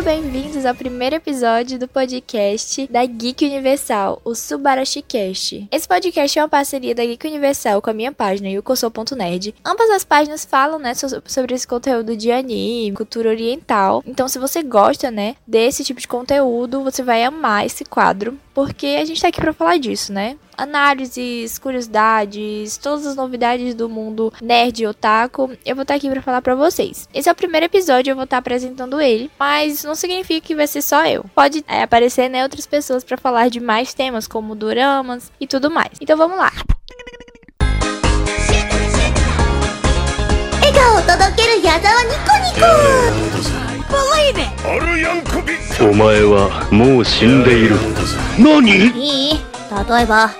[0.00, 5.68] Muito bem-vindos ao primeiro episódio do podcast da Geek Universal, o Subarashi Cast.
[5.70, 9.54] Esse podcast é uma parceria da Geek Universal com a minha página, yukoso.nerd.
[9.62, 14.02] Ambas as páginas falam, né, sobre esse conteúdo de anime, cultura oriental.
[14.06, 18.96] Então, se você gosta, né, desse tipo de conteúdo, você vai amar esse quadro, porque
[18.98, 20.38] a gente tá aqui para falar disso, né?
[20.60, 26.20] análises, curiosidades, todas as novidades do mundo nerd e otaku, eu vou estar aqui para
[26.20, 27.08] falar para vocês.
[27.14, 30.67] Esse é o primeiro episódio, eu vou estar apresentando ele, mas não significa que vai
[30.67, 31.25] ser só eu.
[31.33, 35.69] Pode é, aparecer né, outras pessoas para falar de mais temas, como doramas e tudo
[35.71, 35.91] mais.
[35.99, 36.51] Então vamos lá.
[40.61, 42.51] 笑顔を届ける矢沢ニコニ
[45.79, 47.75] コお前はもう死んでいる
[48.39, 49.39] 何いい
[49.89, 50.31] 例えば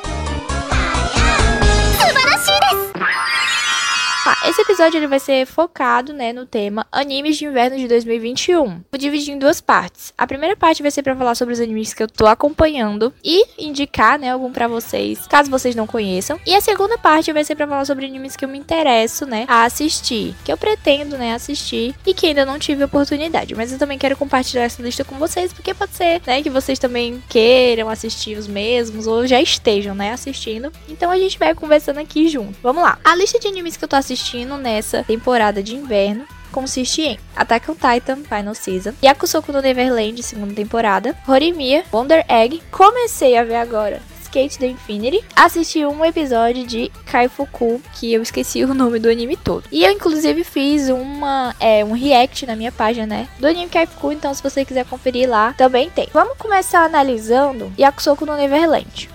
[4.80, 8.64] episódio ele vai ser focado, né, no tema animes de inverno de 2021.
[8.64, 10.14] Vou dividir em duas partes.
[10.16, 13.44] A primeira parte vai ser para falar sobre os animes que eu tô acompanhando e
[13.58, 16.40] indicar, né, algum para vocês, caso vocês não conheçam.
[16.46, 19.44] E a segunda parte vai ser para falar sobre animes que eu me interesso, né,
[19.48, 23.54] a assistir, que eu pretendo, né, assistir e que ainda não tive oportunidade.
[23.54, 26.78] Mas eu também quero compartilhar essa lista com vocês, porque pode ser, né, que vocês
[26.78, 30.72] também queiram assistir os mesmos ou já estejam, né, assistindo.
[30.88, 32.58] Então a gente vai conversando aqui junto.
[32.62, 32.98] Vamos lá.
[33.04, 37.18] A lista de animes que eu tô assistindo assistindo nessa temporada de inverno consiste em
[37.34, 43.44] Attack on Titan Final Season, Yakusoku no Neverland segunda temporada, Horimiya, Wonder Egg, comecei a
[43.44, 49.00] ver agora Skate the Infinity, assisti um episódio de Kaifuku, que eu esqueci o nome
[49.00, 49.64] do anime todo.
[49.72, 53.28] E eu, inclusive, fiz uma, é, um react na minha página, né?
[53.40, 56.08] Do anime Kaifuku, então se você quiser conferir lá, também tem.
[56.12, 59.10] Vamos começar analisando Yakusoku no Neverland.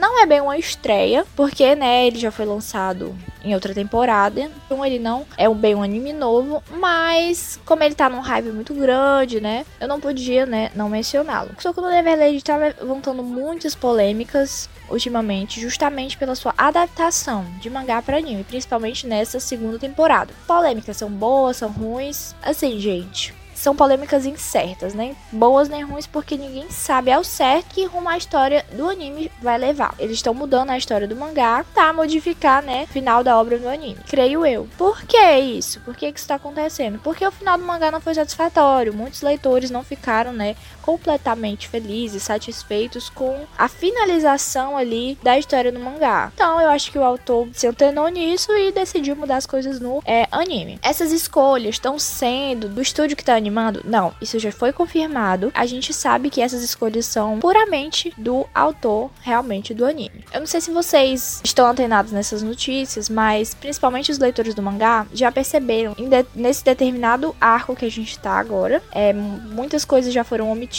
[0.00, 4.50] Não é bem uma estreia, porque, né, ele já foi lançado em outra temporada.
[4.64, 8.46] Então ele não é um bem um anime novo, mas como ele tá num hype
[8.46, 9.66] muito grande, né?
[9.78, 11.50] Eu não podia, né, não mencioná-lo.
[11.58, 18.00] Só que o Neverland tá levantando muitas polêmicas ultimamente, justamente pela sua adaptação de mangá
[18.00, 20.32] para anime, principalmente nessa segunda temporada.
[20.46, 22.34] Polêmicas são boas, são ruins.
[22.42, 25.14] Assim, gente, são polêmicas incertas, né?
[25.30, 29.58] Boas nem ruins, porque ninguém sabe ao certo que rumo a história do anime vai
[29.58, 29.94] levar.
[29.98, 33.68] Eles estão mudando a história do mangá para modificar, né, o final da obra do
[33.68, 34.00] anime.
[34.08, 34.66] Creio eu.
[34.78, 35.78] Por que isso?
[35.80, 36.98] Por que, que isso está acontecendo?
[37.04, 38.94] Porque o final do mangá não foi satisfatório.
[38.94, 45.80] Muitos leitores não ficaram, né, completamente felizes, satisfeitos com a finalização ali da história do
[45.80, 46.30] mangá.
[46.34, 50.02] Então, eu acho que o autor se antenou nisso e decidiu mudar as coisas no
[50.04, 50.78] é, anime.
[50.82, 53.82] Essas escolhas estão sendo do estúdio que está animando?
[53.84, 55.50] Não, isso já foi confirmado.
[55.54, 60.24] A gente sabe que essas escolhas são puramente do autor, realmente do anime.
[60.32, 65.06] Eu não sei se vocês estão antenados nessas notícias, mas principalmente os leitores do mangá
[65.12, 70.24] já perceberam de nesse determinado arco que a gente tá agora, é, muitas coisas já
[70.24, 70.69] foram omitidas,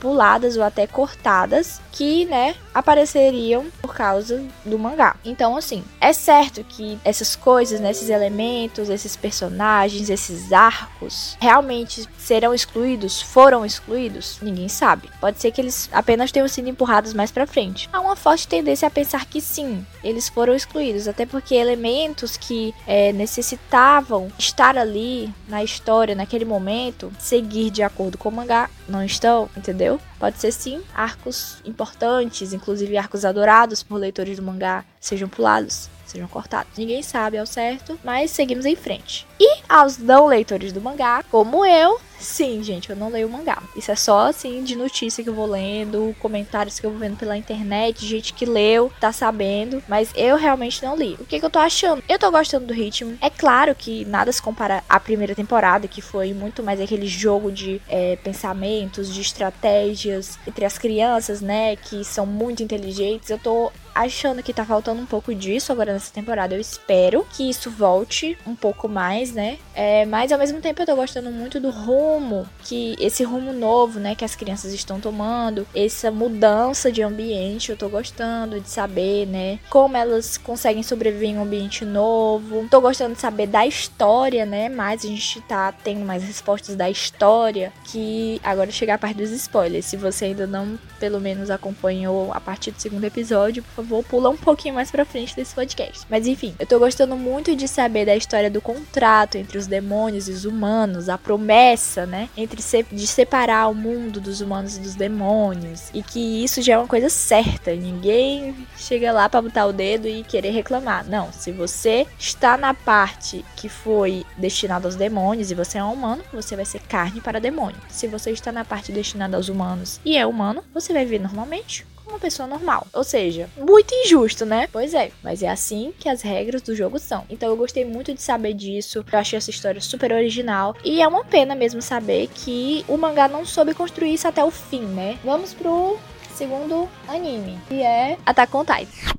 [0.00, 5.16] puladas ou até cortadas, que, né, apareceriam por causa do mangá.
[5.24, 11.68] Então, assim, é certo que essas coisas, né, esses elementos, esses personagens, esses arcos, realmente
[11.78, 15.08] realmente serão excluídos, foram excluídos, ninguém sabe.
[15.20, 17.88] Pode ser que eles apenas tenham sido empurrados mais para frente.
[17.92, 22.74] Há uma forte tendência a pensar que sim, eles foram excluídos, até porque elementos que
[22.86, 29.04] é, necessitavam estar ali na história naquele momento, seguir de acordo com o mangá, não
[29.04, 30.00] estão, entendeu?
[30.18, 36.28] Pode ser sim arcos importantes, inclusive arcos adorados por leitores do mangá, sejam pulados sejam
[36.28, 36.72] cortados.
[36.76, 39.26] Ninguém sabe ao certo, mas seguimos em frente.
[39.40, 43.62] E aos não leitores do mangá, como eu, sim, gente, eu não leio mangá.
[43.76, 47.16] Isso é só assim de notícia que eu vou lendo, comentários que eu vou vendo
[47.16, 51.16] pela internet, gente que leu, tá sabendo, mas eu realmente não li.
[51.20, 52.02] O que, que eu tô achando?
[52.08, 53.16] Eu tô gostando do ritmo.
[53.20, 57.52] É claro que nada se compara à primeira temporada, que foi muito mais aquele jogo
[57.52, 63.30] de é, pensamentos, de estratégias entre as crianças, né, que são muito inteligentes.
[63.30, 66.54] Eu tô achando que tá faltando um pouco disso agora nessa temporada.
[66.54, 69.58] Eu espero que isso volte um pouco mais, né?
[69.74, 73.98] É, mas ao mesmo tempo eu tô gostando muito do rumo que esse rumo novo,
[73.98, 79.26] né, que as crianças estão tomando, essa mudança de ambiente, eu tô gostando de saber,
[79.26, 82.68] né, como elas conseguem sobreviver em um ambiente novo.
[82.70, 84.68] Tô gostando de saber da história, né?
[84.68, 89.30] Mas a gente tá tendo mais respostas da história que agora chegar a parte dos
[89.30, 89.86] spoilers.
[89.86, 94.02] Se você ainda não, pelo menos acompanhou a partir do segundo episódio, por favor vou
[94.02, 96.06] pular um pouquinho mais pra frente desse podcast.
[96.10, 100.28] Mas enfim, eu tô gostando muito de saber da história do contrato entre os demônios
[100.28, 102.28] e os humanos, a promessa, né?
[102.36, 105.90] Entre se, de separar o mundo dos humanos e dos demônios.
[105.94, 107.74] E que isso já é uma coisa certa.
[107.74, 111.06] Ninguém chega lá pra botar o dedo e querer reclamar.
[111.08, 115.92] Não, se você está na parte que foi destinada aos demônios e você é um
[115.92, 117.80] humano, você vai ser carne para demônio.
[117.88, 121.86] Se você está na parte destinada aos humanos e é humano, você vai viver normalmente
[122.08, 122.86] uma pessoa normal.
[122.92, 124.68] Ou seja, muito injusto, né?
[124.72, 127.24] Pois é, mas é assim que as regras do jogo são.
[127.30, 129.04] Então eu gostei muito de saber disso.
[129.12, 130.74] Eu achei essa história super original.
[130.84, 134.50] E é uma pena mesmo saber que o mangá não soube construir isso até o
[134.50, 135.18] fim, né?
[135.24, 135.98] Vamos pro
[136.34, 139.17] segundo anime, que é Attack on Titan.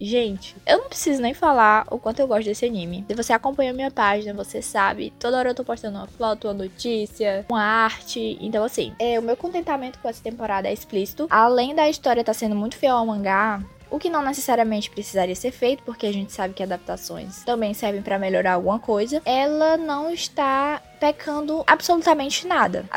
[0.00, 3.04] Gente, eu não preciso nem falar o quanto eu gosto desse anime.
[3.08, 5.12] Se você acompanha minha página, você sabe.
[5.18, 8.38] Toda hora eu tô postando uma foto, uma notícia, uma arte.
[8.40, 11.26] Então, assim, é, o meu contentamento com essa temporada é explícito.
[11.30, 15.34] Além da história estar tá sendo muito fiel ao mangá, o que não necessariamente precisaria
[15.34, 19.76] ser feito, porque a gente sabe que adaptações também servem para melhorar alguma coisa, ela
[19.76, 22.84] não está pecando absolutamente nada.
[22.90, 22.96] A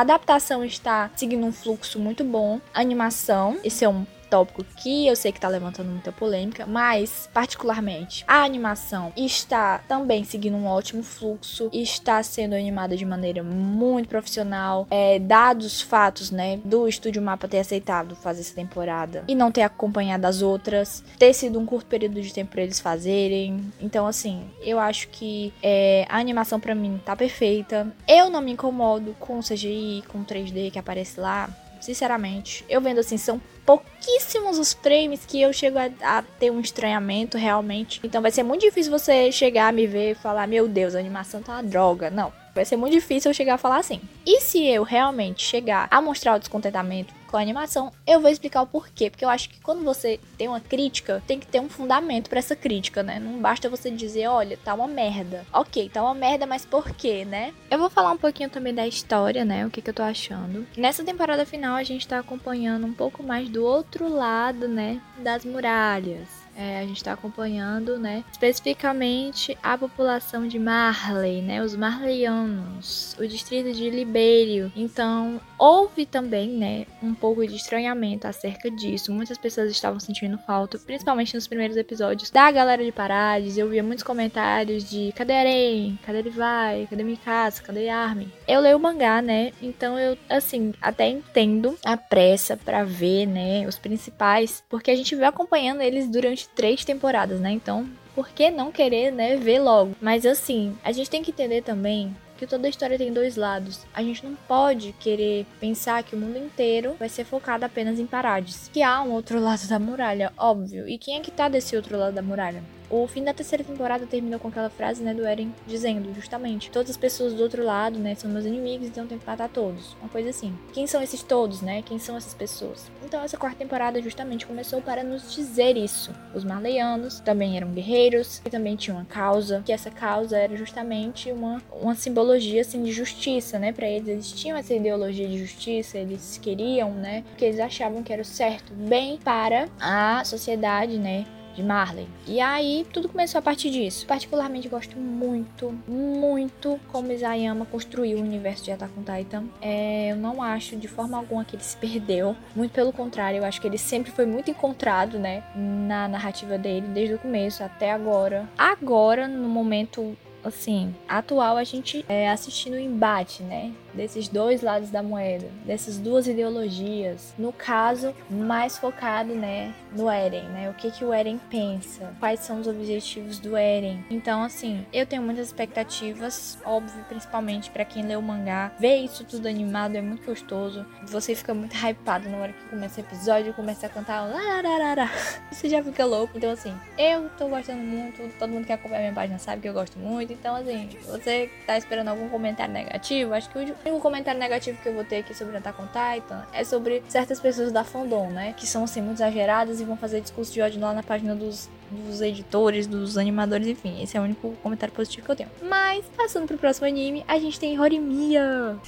[0.00, 2.60] adaptação, está seguindo um fluxo muito bom.
[2.74, 7.28] A animação, esse é um tópico que eu sei que tá levantando muita polêmica, mas
[7.32, 14.08] particularmente a animação está também seguindo um ótimo fluxo, está sendo animada de maneira muito
[14.08, 19.34] profissional, é, dados os fatos, né, do Estúdio Mapa ter aceitado fazer essa temporada e
[19.34, 23.72] não ter acompanhado as outras, ter sido um curto período de tempo para eles fazerem.
[23.80, 27.92] Então, assim, eu acho que é, a animação para mim tá perfeita.
[28.06, 31.48] Eu não me incomodo com CGI, com o 3D que aparece lá.
[31.80, 36.58] Sinceramente, eu vendo assim, são pouquíssimos os frames que eu chego a, a, ter um
[36.58, 38.00] estranhamento realmente.
[38.02, 40.98] Então vai ser muito difícil você chegar a me ver e falar: Meu Deus, a
[40.98, 42.08] animação tá uma droga.
[42.08, 42.32] Não.
[42.58, 44.00] Vai ser muito difícil eu chegar a falar assim.
[44.26, 48.62] E se eu realmente chegar a mostrar o descontentamento com a animação, eu vou explicar
[48.62, 49.08] o porquê.
[49.08, 52.40] Porque eu acho que quando você tem uma crítica, tem que ter um fundamento para
[52.40, 53.20] essa crítica, né?
[53.20, 55.46] Não basta você dizer, olha, tá uma merda.
[55.52, 57.54] Ok, tá uma merda, mas por quê, né?
[57.70, 59.64] Eu vou falar um pouquinho também da história, né?
[59.64, 60.66] O que, que eu tô achando.
[60.76, 65.00] Nessa temporada final, a gente tá acompanhando um pouco mais do outro lado, né?
[65.22, 66.37] Das muralhas.
[66.58, 73.24] É, a gente está acompanhando, né, especificamente a população de Marley, né, os marleyanos, o
[73.28, 74.72] distrito de Libério.
[74.74, 79.12] Então, houve também, né, um pouco de estranhamento acerca disso.
[79.12, 83.56] Muitas pessoas estavam sentindo falta, principalmente nos primeiros episódios, da galera de Parades.
[83.56, 85.96] Eu via muitos comentários de cadê Arém?
[86.04, 86.88] Cadê ele vai?
[86.90, 87.62] Cadê Mikasa?
[87.62, 88.32] Cadê Armin?
[88.48, 93.64] Eu leio o mangá, né, então eu, assim, até entendo a pressa para ver, né,
[93.68, 97.50] os principais, porque a gente veio acompanhando eles durante três temporadas, né?
[97.50, 99.94] Então, por que não querer, né, ver logo?
[100.00, 103.84] Mas assim, a gente tem que entender também que toda história tem dois lados.
[103.92, 108.06] A gente não pode querer pensar que o mundo inteiro vai ser focado apenas em
[108.06, 108.70] Parades.
[108.72, 110.88] Que há um outro lado da muralha, óbvio.
[110.88, 112.62] E quem é que tá desse outro lado da muralha?
[112.90, 116.90] O fim da terceira temporada terminou com aquela frase, né, do Eren dizendo, justamente, todas
[116.90, 119.94] as pessoas do outro lado, né, são meus inimigos, então eu tenho que matar todos.
[120.00, 120.56] Uma coisa assim.
[120.72, 121.82] Quem são esses todos, né?
[121.82, 122.90] Quem são essas pessoas?
[123.04, 126.14] Então essa quarta temporada justamente começou para nos dizer isso.
[126.34, 131.30] Os marleianos também eram guerreiros e também tinham uma causa, que essa causa era justamente
[131.30, 134.08] uma, uma simbologia, assim, de justiça, né, para eles.
[134.08, 138.24] Eles tinham essa ideologia de justiça, eles queriam, né, porque eles achavam que era o
[138.24, 142.08] certo, bem para a sociedade, né, de Marley.
[142.26, 144.06] E aí tudo começou a partir disso.
[144.06, 149.44] Particularmente gosto muito, muito como Isayama construiu o universo de Attack on Titan.
[149.60, 152.36] É, eu não acho de forma alguma que ele se perdeu.
[152.54, 156.86] Muito pelo contrário, eu acho que ele sempre foi muito encontrado, né, na narrativa dele
[156.88, 158.48] desde o começo até agora.
[158.56, 163.72] Agora, no momento assim, atual a gente é assistindo o embate, né?
[163.94, 167.34] Desses dois lados da moeda, dessas duas ideologias.
[167.38, 170.70] No caso, mais focado, né, no Eren, né?
[170.70, 172.12] O que que o Eren pensa?
[172.18, 174.04] Quais são os objetivos do Eren?
[174.10, 178.72] Então, assim, eu tenho muitas expectativas, óbvio, principalmente para quem lê o mangá.
[178.78, 180.84] Ver isso tudo animado é muito gostoso.
[181.06, 185.10] Você fica muito hypado na hora que começa o episódio, começa a cantar lararara.
[185.50, 186.36] Você já fica louco.
[186.36, 188.22] Então, assim, eu tô gostando muito.
[188.38, 190.32] Todo mundo que acompanha minha página sabe que eu gosto muito.
[190.32, 194.88] Então, assim, você tá esperando algum comentário negativo, acho que o único comentário negativo que
[194.88, 198.54] eu vou ter aqui sobre Attack on Titan é sobre certas pessoas da fandom, né?
[198.56, 201.68] Que são, assim, muito exageradas e vão fazer discurso de ódio lá na página dos,
[201.90, 204.02] dos editores, dos animadores, enfim.
[204.02, 205.50] Esse é o único comentário positivo que eu tenho.
[205.62, 208.78] Mas, passando pro próximo anime, a gente tem Horimiya.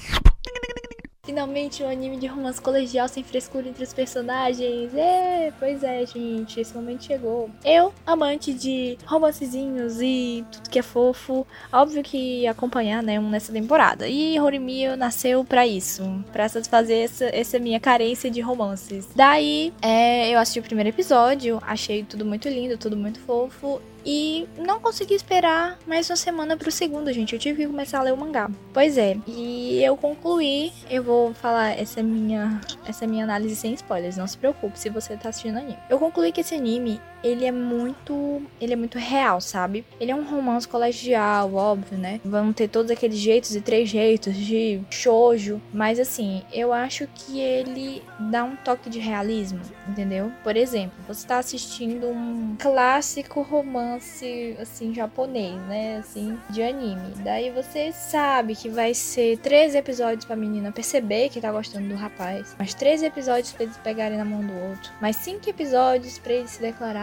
[1.31, 4.93] Finalmente um anime de romance colegial sem frescura entre os personagens.
[4.93, 7.49] É, pois é, gente, esse momento chegou.
[7.63, 13.53] Eu, amante de romancezinhos e tudo que é fofo, óbvio que acompanhar, né, um nessa
[13.53, 14.09] temporada.
[14.09, 19.07] E Horimiya nasceu para isso, para satisfazer essa, essa minha carência de romances.
[19.15, 24.47] Daí, é, eu assisti o primeiro episódio, achei tudo muito lindo, tudo muito fofo e
[24.57, 27.33] não consegui esperar mais uma semana pro segundo, gente.
[27.33, 28.49] Eu tive que começar a ler o mangá.
[28.73, 29.17] Pois é.
[29.27, 30.71] E eu concluí.
[30.89, 34.17] Eu vou falar essa minha, essa minha análise sem spoilers.
[34.17, 35.77] Não se preocupe se você tá assistindo anime.
[35.89, 38.41] Eu concluí que esse anime, ele é muito.
[38.59, 39.85] Ele é muito real, sabe?
[39.99, 42.19] Ele é um romance colegial, óbvio, né?
[42.23, 45.61] Vão ter todos aqueles jeitos e três jeitos de shoujo.
[45.73, 50.31] Mas assim, eu acho que ele dá um toque de realismo, entendeu?
[50.43, 55.97] Por exemplo, você tá assistindo um clássico romance, assim, japonês, né?
[55.97, 57.13] Assim, de anime.
[57.23, 61.95] Daí você sabe que vai ser 13 episódios pra menina perceber que tá gostando do
[61.95, 62.55] rapaz.
[62.57, 64.91] Mais 13 episódios pra eles pegarem na mão do outro.
[65.01, 66.61] Mais 5 episódios pra eles se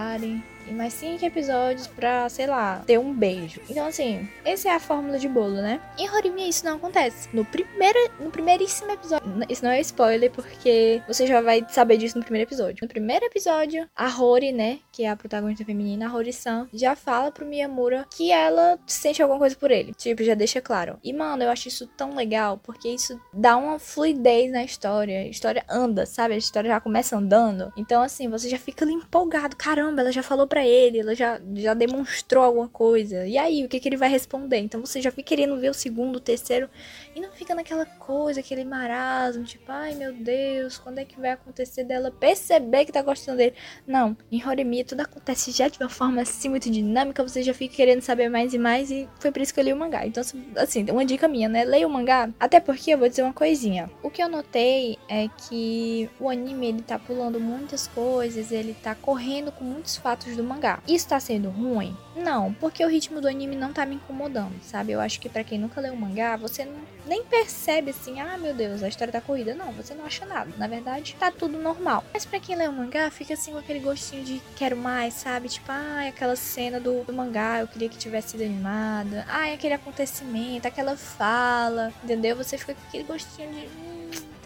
[0.09, 0.43] body.
[0.69, 3.61] E mais cinco episódios pra, sei lá, ter um beijo.
[3.69, 5.81] Então, assim, essa é a fórmula de bolo, né?
[5.99, 7.29] Em Horimiya isso não acontece.
[7.33, 12.19] No primeiro, no primeiríssimo episódio, isso não é spoiler, porque você já vai saber disso
[12.19, 12.79] no primeiro episódio.
[12.83, 17.31] No primeiro episódio, a Hori, né, que é a protagonista feminina, a Hori-san, já fala
[17.31, 19.93] pro Miyamura que ela sente alguma coisa por ele.
[19.95, 20.99] Tipo, já deixa claro.
[21.03, 25.21] E, mano, eu acho isso tão legal, porque isso dá uma fluidez na história.
[25.21, 26.35] A história anda, sabe?
[26.35, 27.73] A história já começa andando.
[27.77, 29.57] Então, assim, você já fica empolgado.
[29.57, 33.27] Caramba, ela já falou pra ele, ela já, já demonstrou alguma coisa.
[33.27, 34.59] E aí, o que, que ele vai responder?
[34.59, 36.69] Então você já fica querendo ver o segundo, o terceiro,
[37.15, 41.31] e não fica naquela coisa, aquele marasmo, tipo, ai meu Deus, quando é que vai
[41.31, 43.55] acontecer dela perceber que tá gostando dele?
[43.87, 47.77] Não, em Horimiya tudo acontece já de uma forma assim muito dinâmica, você já fica
[47.77, 50.07] querendo saber mais e mais, e foi por isso que eu li o mangá.
[50.07, 50.23] Então,
[50.57, 51.65] assim, uma dica minha, né?
[51.65, 53.91] Leia o mangá, até porque eu vou dizer uma coisinha.
[54.03, 58.95] O que eu notei é que o anime ele tá pulando muitas coisas, ele tá
[58.95, 60.80] correndo com muitos fatos do mangá.
[60.88, 61.97] Isso tá sendo ruim?
[62.16, 64.92] Não, porque o ritmo do anime não tá me incomodando, sabe?
[64.92, 68.37] Eu acho que para quem nunca leu o mangá, você não, nem percebe assim, ah,
[68.38, 69.54] meu Deus, a história tá corrida.
[69.54, 70.50] Não, você não acha nada.
[70.57, 72.04] Na verdade, tá tudo normal.
[72.12, 75.49] Mas para quem lê o mangá, fica assim com aquele gostinho de quero mais, sabe?
[75.49, 79.25] Tipo, ah, aquela cena do, do mangá, eu queria que tivesse sido animada.
[79.28, 82.37] Ah, aquele acontecimento, aquela fala, entendeu?
[82.37, 83.88] Você fica com aquele gostinho de.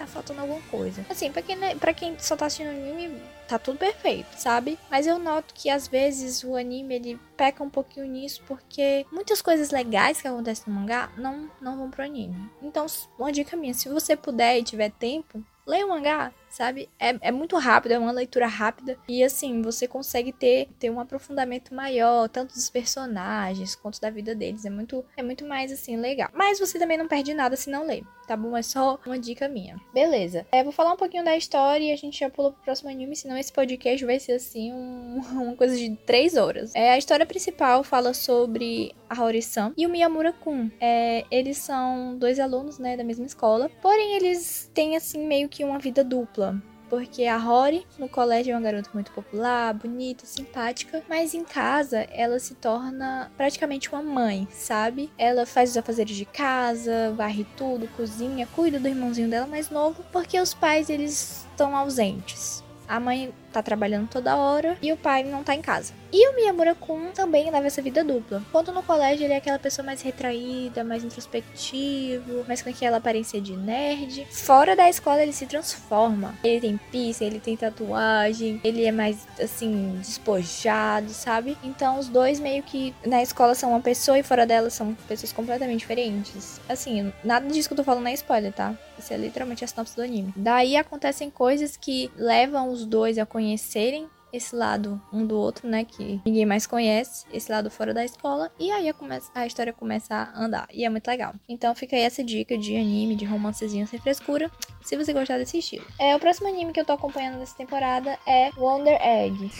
[0.02, 1.06] Tá faltando alguma coisa.
[1.08, 4.76] Assim, pra quem, pra quem só tá assistindo anime, tá tudo perfeito, sabe?
[4.90, 9.40] Mas eu noto que às vezes o anime ele peca um pouquinho nisso porque muitas
[9.40, 12.50] coisas legais que acontecem no mangá não, não vão pro anime.
[12.60, 12.84] Então,
[13.16, 16.88] uma dica minha, se você puder e tiver tempo, leia o mangá, sabe?
[16.98, 18.98] É, é muito rápido, é uma leitura rápida.
[19.08, 24.34] E assim, você consegue ter, ter um aprofundamento maior, tanto dos personagens quanto da vida
[24.34, 24.64] deles.
[24.64, 26.28] É muito, é muito mais assim, legal.
[26.34, 28.56] Mas você também não perde nada se não ler, tá bom?
[28.56, 29.78] É só uma dica minha.
[29.92, 30.46] Beleza.
[30.50, 33.14] É, vou falar um pouquinho da história e a gente já pula pro próximo anime,
[33.14, 36.74] senão esse podcast vai ser assim, um, uma coisa de três horas.
[36.74, 40.70] É, a história principal fala sobre a Hori-san e o Miyamura-kun.
[40.80, 43.70] É, eles são dois alunos, né, da mesma escola.
[43.82, 46.60] Porém, eles têm assim meio que uma vida dupla
[46.92, 52.00] porque a Rory no colégio é uma garota muito popular, bonita, simpática, mas em casa
[52.12, 55.10] ela se torna praticamente uma mãe, sabe?
[55.16, 60.04] Ela faz os afazeres de casa, varre tudo, cozinha, cuida do irmãozinho dela mais novo,
[60.12, 62.62] porque os pais eles estão ausentes.
[62.86, 65.92] A mãe tá trabalhando toda hora e o pai não tá em casa.
[66.12, 68.42] E o Miyamura-kun também leva essa vida dupla.
[68.52, 73.40] Quando no colégio ele é aquela pessoa mais retraída, mais introspectivo, mais com aquela aparência
[73.40, 74.26] de nerd.
[74.30, 76.34] Fora da escola ele se transforma.
[76.44, 81.56] Ele tem piercing, ele tem tatuagem, ele é mais assim despojado, sabe?
[81.64, 85.32] Então os dois meio que na escola são uma pessoa e fora dela são pessoas
[85.32, 86.60] completamente diferentes.
[86.68, 88.74] Assim, nada disso que eu tô falando é spoiler, tá?
[88.98, 90.32] Isso é literalmente a sinopse do anime.
[90.36, 95.84] Daí acontecem coisas que levam os dois a conhecerem esse lado um do outro, né?
[95.84, 98.50] Que ninguém mais conhece, esse lado fora da escola.
[98.58, 98.94] E aí a,
[99.34, 100.66] a história começa a andar.
[100.72, 101.34] E é muito legal.
[101.46, 104.50] Então fica aí essa dica de anime, de romancezinho sem frescura.
[104.80, 105.84] Se você gostar desse estilo.
[105.98, 109.50] É, o próximo anime que eu tô acompanhando nessa temporada é Wonder Egg.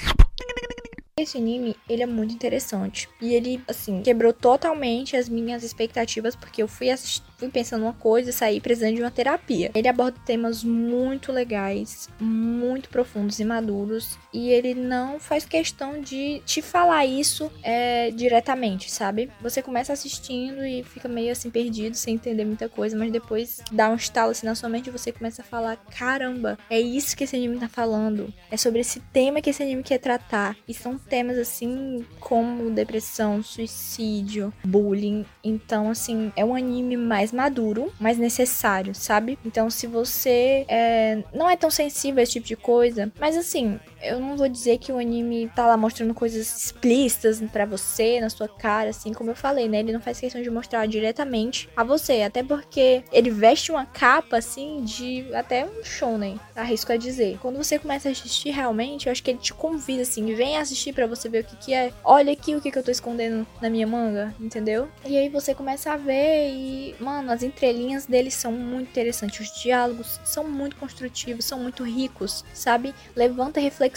[1.19, 3.11] Esse anime, ele é muito interessante.
[3.21, 7.93] E ele, assim, quebrou totalmente as minhas expectativas, porque eu fui assistir fui pensando uma
[7.93, 9.71] coisa e saí precisando de uma terapia.
[9.75, 16.41] Ele aborda temas muito legais, muito profundos e maduros, e ele não faz questão de
[16.47, 19.29] te falar isso é, diretamente, sabe?
[19.41, 23.89] Você começa assistindo e fica meio assim perdido, sem entender muita coisa, mas depois dá
[23.91, 27.25] um estalo assim na sua mente e você começa a falar: caramba, é isso que
[27.25, 28.33] esse anime tá falando.
[28.51, 30.57] É sobre esse tema que esse anime quer tratar.
[30.69, 35.25] E são temas assim como depressão, suicídio, bullying.
[35.43, 39.39] Então, assim, é um anime mais mais maduro, mais necessário, sabe?
[39.45, 43.81] Então, se você é, não é tão sensível a esse tipo de coisa, mas assim,
[44.03, 48.29] eu não vou dizer que o anime tá lá mostrando coisas explícitas para você, na
[48.29, 49.81] sua cara, assim como eu falei, né?
[49.81, 54.39] Ele não faz questão de mostrar diretamente a você, até porque ele veste uma capa,
[54.39, 57.39] assim, de até um shonen, arrisco a dizer.
[57.41, 60.93] Quando você começa a assistir realmente, eu acho que ele te convida, assim, vem assistir
[60.93, 61.93] para você ver o que que é.
[62.05, 64.89] Olha aqui o que que eu tô escondendo na minha manga, entendeu?
[65.07, 69.63] E aí você começa a ver e, mano, as entrelinhas deles são muito interessantes, os
[69.63, 72.95] diálogos são muito construtivos, são muito ricos, sabe?
[73.15, 73.92] Levanta reflexões,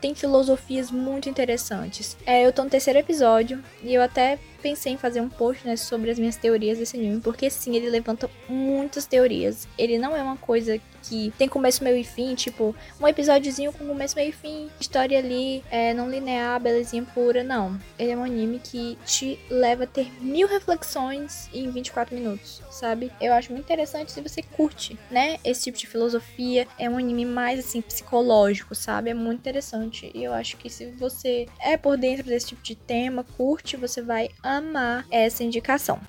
[0.00, 2.16] tem filosofias muito interessantes.
[2.26, 5.76] É, eu tô no terceiro episódio e eu até pensei em fazer um post né,
[5.76, 9.66] sobre as minhas teorias desse anime, porque sim, ele levanta muitas teorias.
[9.76, 13.86] Ele não é uma coisa que tem começo, meio e fim, tipo, um episódiozinho com
[13.86, 17.78] começo, meio e fim, história ali, é, não linear, belezinha pura, não.
[17.98, 23.10] Ele é um anime que te leva a ter mil reflexões em 24 minutos, sabe?
[23.20, 26.66] Eu acho muito interessante se você curte, né, esse tipo de filosofia.
[26.78, 29.10] É um anime mais, assim, psicológico, sabe?
[29.10, 30.10] É muito interessante.
[30.14, 34.02] E eu acho que se você é por dentro desse tipo de tema, curte, você
[34.02, 36.00] vai amar essa indicação.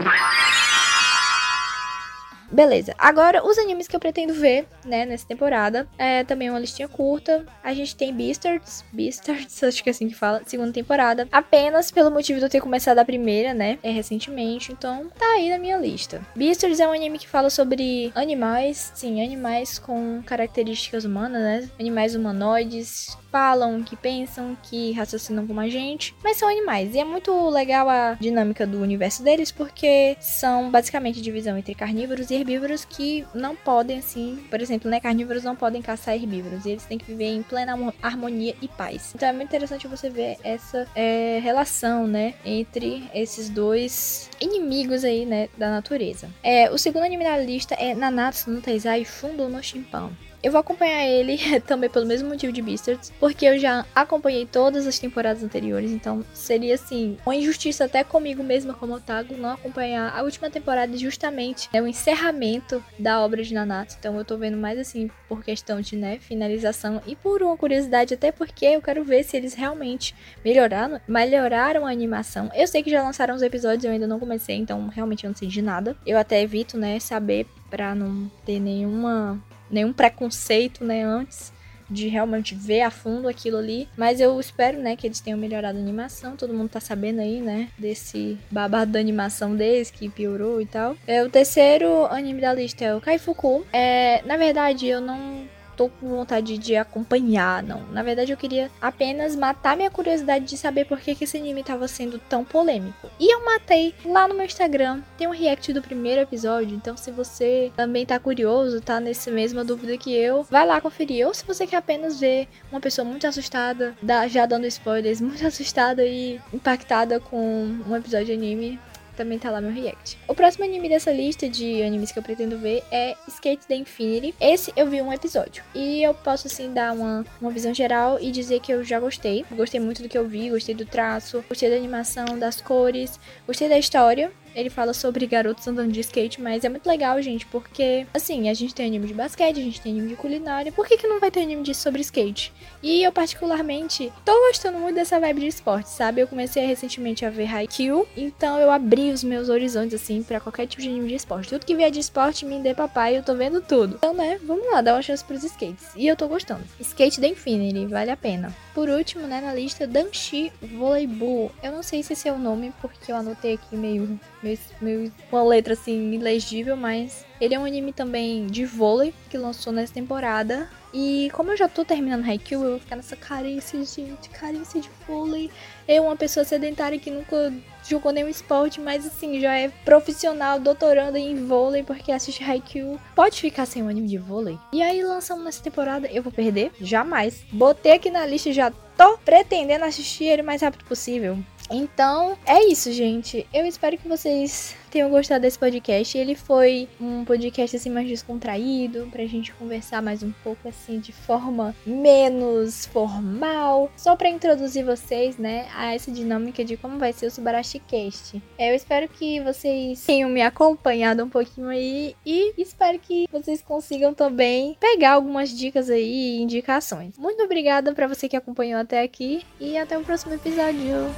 [2.51, 2.93] Beleza.
[2.97, 5.87] Agora, os animes que eu pretendo ver, né, nessa temporada.
[5.97, 7.45] É também uma listinha curta.
[7.63, 8.83] A gente tem Beastards.
[8.91, 10.41] Beastards, acho que é assim que fala.
[10.45, 11.27] Segunda temporada.
[11.31, 13.79] Apenas pelo motivo de eu ter começado a primeira, né?
[13.81, 14.73] É recentemente.
[14.73, 16.21] Então, tá aí na minha lista.
[16.35, 18.91] Beastards é um anime que fala sobre animais.
[18.93, 21.69] Sim, animais com características humanas, né?
[21.79, 26.93] Animais humanoides falam, que pensam, que raciocinam como a gente, mas são animais.
[26.93, 32.29] E é muito legal a dinâmica do universo deles, porque são basicamente divisão entre carnívoros
[32.29, 34.99] e herbívoros que não podem, assim, por exemplo, né?
[34.99, 37.71] Carnívoros não podem caçar herbívoros, e eles têm que viver em plena
[38.01, 39.13] harmonia e paz.
[39.15, 45.25] Então é muito interessante você ver essa é, relação, né, entre esses dois inimigos aí,
[45.25, 46.29] né, da natureza.
[46.43, 50.11] É, o segundo anime da lista é Nanatsu no Taizai Fundo no Shimpan.
[50.43, 54.87] Eu vou acompanhar ele também pelo mesmo motivo de Beastars, porque eu já acompanhei todas
[54.87, 60.13] as temporadas anteriores, então seria assim, uma injustiça até comigo mesma como otago não acompanhar
[60.17, 63.97] a última temporada justamente é o encerramento da obra de Nanatsu.
[63.99, 68.13] Então eu tô vendo mais assim por questão de, né, finalização e por uma curiosidade
[68.13, 72.49] até porque eu quero ver se eles realmente melhoraram, melhoraram a animação.
[72.53, 75.35] Eu sei que já lançaram os episódios, eu ainda não comecei, então realmente eu não
[75.35, 75.95] sei de nada.
[76.05, 81.51] Eu até evito, né, saber para não ter nenhuma nenhum preconceito, né, antes
[81.91, 83.87] de realmente ver a fundo aquilo ali.
[83.97, 86.37] Mas eu espero, né, que eles tenham melhorado a animação.
[86.37, 90.95] Todo mundo tá sabendo aí, né, desse babado da animação deles que piorou e tal.
[91.05, 93.65] É, o terceiro anime da lista é o Kaifuku.
[93.73, 95.43] É, na verdade, eu não
[95.81, 97.81] tô com vontade de acompanhar, não.
[97.91, 101.63] Na verdade, eu queria apenas matar minha curiosidade de saber por que, que esse anime
[101.63, 103.09] tava sendo tão polêmico.
[103.19, 105.01] E eu matei lá no meu Instagram.
[105.17, 109.63] Tem um react do primeiro episódio, então se você também tá curioso, tá nessa mesma
[109.63, 111.25] dúvida que eu, vai lá conferir.
[111.25, 113.95] Ou se você quer apenas ver uma pessoa muito assustada,
[114.29, 118.79] já dando spoilers, muito assustada e impactada com um episódio de anime,
[119.15, 120.17] também tá lá meu react.
[120.27, 124.35] O próximo anime dessa lista de animes que eu pretendo ver é Skate the Infinity.
[124.39, 125.63] Esse eu vi um episódio.
[125.73, 129.45] E eu posso, assim, dar uma, uma visão geral e dizer que eu já gostei.
[129.51, 133.67] Gostei muito do que eu vi, gostei do traço, gostei da animação, das cores, gostei
[133.69, 134.31] da história.
[134.55, 138.53] Ele fala sobre garotos andando de skate, mas é muito legal, gente, porque, assim, a
[138.53, 141.19] gente tem anime de basquete, a gente tem anime de culinária, por que, que não
[141.19, 142.53] vai ter anime de sobre skate?
[142.83, 146.21] E eu, particularmente, tô gostando muito dessa vibe de esporte, sabe?
[146.21, 150.67] Eu comecei recentemente a ver Haikyuu, então eu abri os meus horizontes, assim, para qualquer
[150.67, 151.49] tipo de anime de esporte.
[151.49, 153.95] Tudo que vier de esporte, me dê papai, eu tô vendo tudo.
[153.95, 155.89] Então, né, vamos lá, dar uma chance pros skates.
[155.95, 156.63] E eu tô gostando.
[156.79, 158.53] Skate da Infinity, vale a pena.
[158.73, 161.51] Por último, né, na lista, Danshi Volleyball.
[161.61, 165.13] Eu não sei se esse é o nome, porque eu anotei aqui meio meio, meio
[165.31, 169.93] uma letra assim ilegível, mas ele é um anime também de vôlei que lançou nessa
[169.93, 170.69] temporada.
[170.93, 174.89] E como eu já tô terminando Haikyuu, eu vou ficar nessa carência, gente, carência de
[175.07, 175.49] vôlei.
[175.87, 177.53] Eu, uma pessoa sedentária que nunca
[177.87, 182.99] jogou nenhum esporte, mas assim, já é profissional, doutorando em vôlei, porque assiste Haikyuu.
[183.15, 184.57] Pode ficar sem um anime de vôlei?
[184.73, 186.71] E aí lançamos nessa temporada, eu vou perder?
[186.79, 187.43] Jamais.
[187.51, 191.37] Botei aqui na lista, já tô pretendendo assistir ele o mais rápido possível.
[191.71, 193.47] Então, é isso, gente.
[193.53, 196.17] Eu espero que vocês tenham gostado desse podcast.
[196.17, 201.13] Ele foi um podcast assim mais descontraído, pra gente conversar mais um pouco assim de
[201.13, 207.27] forma menos formal, só para introduzir vocês, né, a essa dinâmica de como vai ser
[207.27, 208.41] o Subarashi podcast.
[208.57, 213.61] É, eu espero que vocês tenham me acompanhado um pouquinho aí e espero que vocês
[213.61, 217.17] consigam também pegar algumas dicas aí e indicações.
[217.17, 221.11] Muito obrigada para você que acompanhou até aqui e até o próximo episódio.